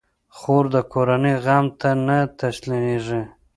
[0.37, 3.21] خور د کورنۍ غم ته نه تسلېږي.